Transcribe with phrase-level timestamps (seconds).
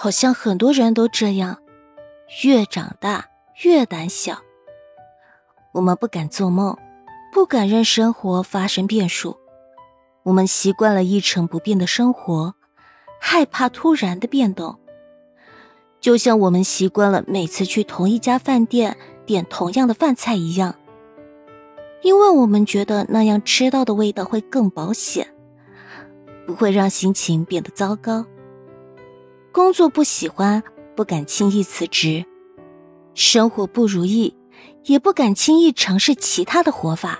[0.00, 1.58] 好像很多人都这样，
[2.44, 3.28] 越长大
[3.64, 4.38] 越胆小。
[5.72, 6.78] 我们不敢做梦，
[7.32, 9.36] 不敢让生活发生变数。
[10.22, 12.54] 我们习惯了一成不变的生活，
[13.20, 14.78] 害怕突然的变动。
[15.98, 18.96] 就像我们习惯了每次去同一家饭店
[19.26, 20.76] 点同样的饭菜一样，
[22.02, 25.26] 因为我们觉得那样吃到的味道会更保险，
[26.46, 28.24] 不会让心情变得糟糕。
[29.50, 30.62] 工作不喜欢，
[30.94, 32.24] 不敢轻易辞职；
[33.14, 34.36] 生活不如意，
[34.84, 37.18] 也不敢轻易尝试其他的活法。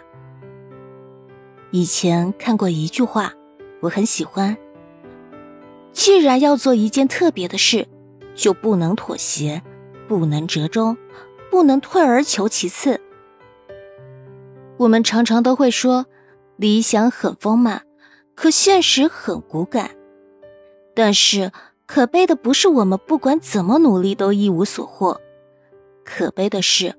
[1.70, 3.32] 以前看过一句话，
[3.80, 4.56] 我很喜欢：
[5.92, 7.88] 既然要做一件特别的事，
[8.34, 9.62] 就不能妥协，
[10.06, 10.96] 不能折中，
[11.50, 13.00] 不能退而求其次。
[14.76, 16.06] 我们常常都会说，
[16.56, 17.82] 理想很丰满，
[18.34, 19.90] 可现实很骨感。
[20.94, 21.50] 但是。
[21.88, 25.18] 可悲的不是我们不管怎么努力都一无所获，
[26.04, 26.94] 可悲的是，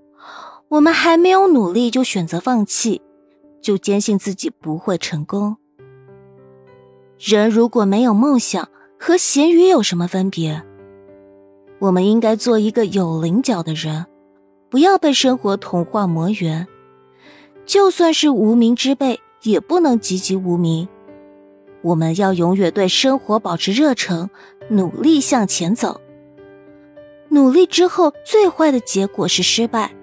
[0.68, 3.00] 我们还没有努力就选择放弃，
[3.62, 5.58] 就坚信自己不会成功。
[7.20, 8.68] 人如果没有梦想，
[9.00, 10.64] 和咸鱼有什么分别？
[11.78, 14.08] 我们应该做一个有棱角的人，
[14.72, 16.68] 不要被生活同化磨圆。
[17.64, 20.90] 就算是无名之辈，也不能籍籍无名。
[21.82, 24.30] 我们要永远对生活保持热忱，
[24.70, 26.02] 努力向前走。
[27.30, 29.94] 努力之后，最坏的结果是失败，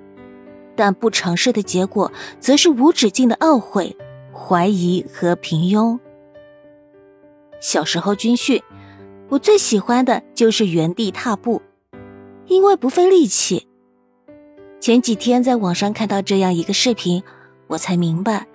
[0.75, 3.97] 但不尝试的结果，则是无止境的懊悔、
[4.33, 5.99] 怀疑和平庸。
[7.61, 8.63] 小时候军训，
[9.29, 11.61] 我最喜欢的就是原地踏步，
[12.47, 13.67] 因为不费力气。
[14.79, 17.23] 前几天在网上看到这样一个视频，
[17.67, 18.47] 我才明白，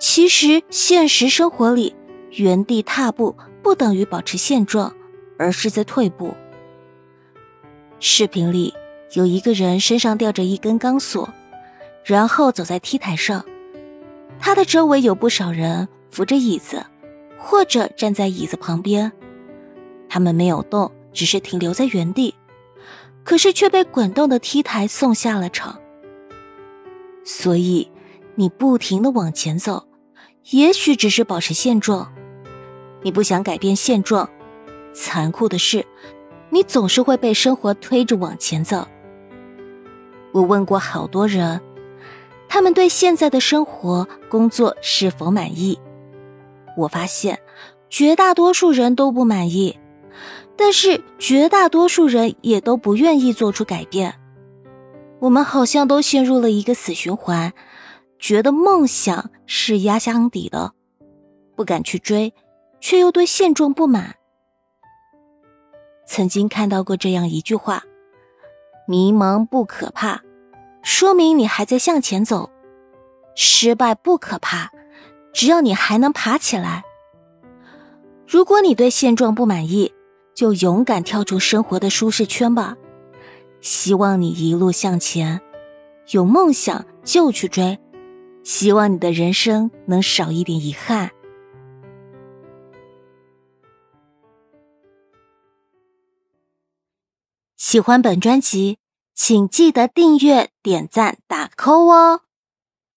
[0.00, 1.94] 其实现实生活里。
[2.32, 4.94] 原地踏步不等于保持现状，
[5.38, 6.34] 而是在退步。
[8.00, 8.74] 视频里
[9.12, 11.28] 有一个人身上吊着一根钢索，
[12.04, 13.44] 然后走在 T 台上，
[14.38, 16.84] 他的周围有不少人扶着椅子，
[17.38, 19.12] 或者站在椅子旁边，
[20.08, 22.34] 他们没有动，只是停留在原地，
[23.22, 25.78] 可是却被滚动的 T 台送下了场。
[27.24, 27.90] 所以，
[28.34, 29.86] 你不停的往前走，
[30.50, 32.12] 也许只是保持现状。
[33.02, 34.28] 你不想改变现状，
[34.94, 35.84] 残酷的是，
[36.50, 38.86] 你总是会被生活推着往前走。
[40.32, 41.60] 我问过好多人，
[42.48, 45.78] 他们对现在的生活、工作是否满意？
[46.76, 47.38] 我发现，
[47.90, 49.78] 绝大多数人都不满意，
[50.56, 54.14] 但是绝大多数人也都不愿意做出改变。
[55.20, 57.52] 我们好像都陷入了一个死循环，
[58.18, 60.72] 觉得梦想是压箱底的，
[61.54, 62.32] 不敢去追。
[62.82, 64.16] 却又对现状不满。
[66.04, 67.84] 曾经看到过这样一句话
[68.86, 70.20] ：“迷茫不可怕，
[70.82, 72.50] 说明你还在向前走；
[73.34, 74.70] 失败不可怕，
[75.32, 76.82] 只要你还能爬起来。”
[78.26, 79.94] 如果你对现状不满意，
[80.34, 82.76] 就勇敢跳出生活的舒适圈吧。
[83.60, 85.40] 希望你一路向前，
[86.10, 87.78] 有梦想就去追。
[88.42, 91.12] 希望你的人生能少一点遗憾。
[97.62, 98.78] 喜欢本专辑，
[99.14, 102.22] 请记得订阅、点赞、打 call 哦！